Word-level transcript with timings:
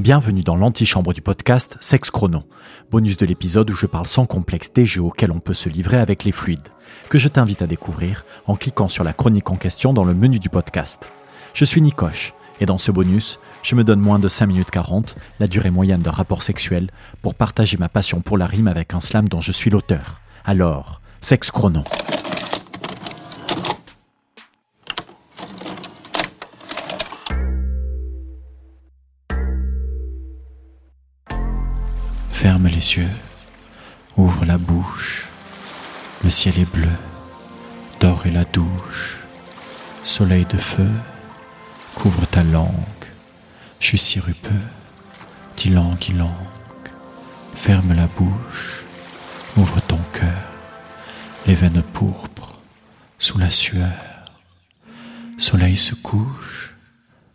Bienvenue 0.00 0.42
dans 0.42 0.56
l'antichambre 0.56 1.12
du 1.12 1.20
podcast 1.20 1.76
Sex 1.82 2.10
Chrono, 2.10 2.44
bonus 2.90 3.18
de 3.18 3.26
l'épisode 3.26 3.68
où 3.68 3.74
je 3.74 3.84
parle 3.84 4.06
sans 4.06 4.24
complexe 4.24 4.72
des 4.72 4.86
jeux 4.86 5.02
auxquels 5.02 5.30
on 5.30 5.40
peut 5.40 5.52
se 5.52 5.68
livrer 5.68 5.98
avec 5.98 6.24
les 6.24 6.32
fluides, 6.32 6.68
que 7.10 7.18
je 7.18 7.28
t'invite 7.28 7.60
à 7.60 7.66
découvrir 7.66 8.24
en 8.46 8.56
cliquant 8.56 8.88
sur 8.88 9.04
la 9.04 9.12
chronique 9.12 9.50
en 9.50 9.56
question 9.56 9.92
dans 9.92 10.04
le 10.04 10.14
menu 10.14 10.38
du 10.38 10.48
podcast. 10.48 11.12
Je 11.52 11.66
suis 11.66 11.82
Nicoche, 11.82 12.32
et 12.60 12.66
dans 12.66 12.78
ce 12.78 12.90
bonus, 12.90 13.38
je 13.62 13.74
me 13.74 13.84
donne 13.84 14.00
moins 14.00 14.18
de 14.18 14.28
5 14.28 14.46
minutes 14.46 14.70
40, 14.70 15.16
la 15.38 15.48
durée 15.48 15.70
moyenne 15.70 16.00
d'un 16.00 16.12
rapport 16.12 16.44
sexuel, 16.44 16.90
pour 17.20 17.34
partager 17.34 17.76
ma 17.76 17.90
passion 17.90 18.22
pour 18.22 18.38
la 18.38 18.46
rime 18.46 18.68
avec 18.68 18.94
un 18.94 19.00
slam 19.00 19.28
dont 19.28 19.42
je 19.42 19.52
suis 19.52 19.68
l'auteur. 19.68 20.22
Alors, 20.46 21.02
Sex 21.20 21.50
Chrono. 21.50 21.84
Ferme 32.42 32.68
les 32.68 32.96
yeux, 32.96 33.16
ouvre 34.16 34.46
la 34.46 34.56
bouche, 34.56 35.26
le 36.24 36.30
ciel 36.30 36.58
est 36.58 36.74
bleu, 36.74 36.96
d'or 38.00 38.26
est 38.26 38.30
la 38.30 38.46
douche, 38.46 39.18
soleil 40.04 40.46
de 40.46 40.56
feu, 40.56 40.88
couvre 41.94 42.26
ta 42.26 42.42
langue, 42.42 43.04
je 43.78 43.88
suis 43.88 43.98
sirupeux, 43.98 44.64
dis 45.58 45.68
langue, 45.68 46.02
langue, 46.16 46.88
ferme 47.54 47.92
la 47.92 48.06
bouche, 48.06 48.84
ouvre 49.58 49.82
ton 49.82 50.00
cœur, 50.14 50.48
les 51.46 51.54
veines 51.54 51.82
pourpres, 51.92 52.58
sous 53.18 53.36
la 53.36 53.50
sueur, 53.50 54.24
soleil 55.36 55.76
se 55.76 55.94
couche, 55.94 56.74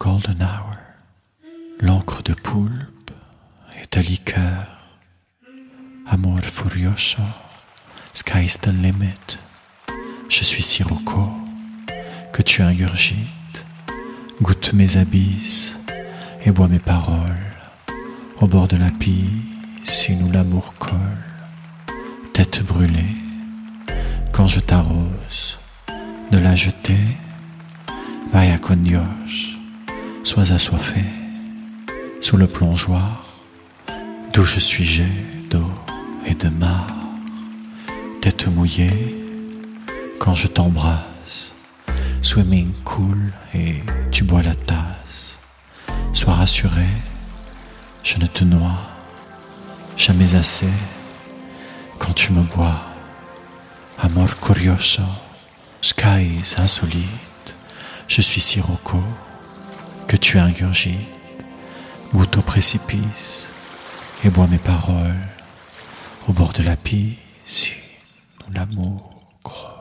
golden 0.00 0.42
hour, 0.42 0.74
l'encre 1.78 2.24
de 2.24 2.34
poulpe 2.34 3.12
et 3.80 3.86
ta 3.86 4.02
liqueur, 4.02 4.77
Amor 6.10 6.40
furioso, 6.40 7.22
sky's 8.14 8.56
the 8.56 8.72
limit. 8.72 9.38
Je 10.30 10.42
suis 10.42 10.62
Sirocco, 10.62 11.30
que 12.32 12.42
tu 12.42 12.62
ingurgites. 12.62 13.66
Goûte 14.40 14.72
mes 14.72 14.96
abysses 14.96 15.76
et 16.46 16.50
bois 16.50 16.68
mes 16.68 16.78
paroles. 16.78 17.52
Au 18.40 18.46
bord 18.46 18.68
de 18.68 18.78
la 18.78 18.90
piscine 18.90 20.22
où 20.22 20.32
l'amour 20.32 20.74
colle. 20.78 21.26
Tête 22.32 22.62
brûlée, 22.64 23.16
quand 24.32 24.46
je 24.46 24.60
t'arrose, 24.60 25.58
de 26.32 26.38
la 26.38 26.56
jeter. 26.56 27.18
Vaya 28.32 28.56
con 28.58 28.76
Dios, 28.76 29.58
sois 30.24 30.52
assoiffé, 30.52 31.04
sous 32.22 32.38
le 32.38 32.46
plongeoir, 32.46 33.26
d'où 34.32 34.44
je 34.44 34.60
suis 34.60 34.84
jet 34.84 35.04
d'eau 35.50 35.70
et 36.28 36.34
de 36.34 36.48
marre, 36.50 36.94
tête 38.20 38.48
mouillée 38.48 39.16
quand 40.18 40.34
je 40.34 40.46
t'embrasse, 40.46 41.52
swimming 42.20 42.70
cool 42.84 43.32
et 43.54 43.76
tu 44.10 44.24
bois 44.24 44.42
la 44.42 44.54
tasse. 44.54 45.38
Sois 46.12 46.34
rassuré, 46.34 46.86
je 48.02 48.18
ne 48.18 48.26
te 48.26 48.44
noie 48.44 48.78
jamais 49.96 50.34
assez 50.34 50.68
quand 51.98 52.12
tu 52.12 52.32
me 52.32 52.42
bois. 52.42 52.78
Amor 53.98 54.38
curioso, 54.38 55.02
skies 55.80 56.54
insolite, 56.58 57.54
je 58.06 58.20
suis 58.20 58.40
sirocco 58.40 59.02
que 60.06 60.16
tu 60.16 60.38
ingurgites, 60.38 61.44
goûte 62.12 62.36
au 62.36 62.42
précipice 62.42 63.48
et 64.24 64.30
bois 64.30 64.46
mes 64.46 64.58
paroles 64.58 65.37
au 66.28 66.32
bord 66.32 66.52
de 66.52 66.62
la 66.62 66.76
piscine 66.76 67.74
l'amour 68.54 69.10
croît. 69.42 69.77